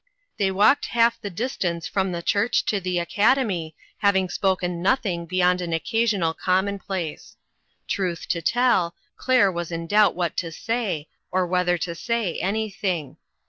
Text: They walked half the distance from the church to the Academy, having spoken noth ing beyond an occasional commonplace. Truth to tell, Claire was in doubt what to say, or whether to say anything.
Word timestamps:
They 0.39 0.49
walked 0.49 0.87
half 0.97 1.21
the 1.21 1.29
distance 1.29 1.85
from 1.87 2.11
the 2.11 2.23
church 2.23 2.65
to 2.65 2.79
the 2.79 2.97
Academy, 2.97 3.75
having 3.99 4.29
spoken 4.29 4.81
noth 4.81 5.05
ing 5.05 5.27
beyond 5.27 5.61
an 5.61 5.73
occasional 5.73 6.33
commonplace. 6.33 7.37
Truth 7.87 8.27
to 8.29 8.41
tell, 8.41 8.95
Claire 9.15 9.51
was 9.51 9.71
in 9.71 9.85
doubt 9.85 10.15
what 10.15 10.35
to 10.37 10.51
say, 10.51 11.07
or 11.31 11.45
whether 11.45 11.77
to 11.77 11.93
say 11.93 12.39
anything. 12.39 13.17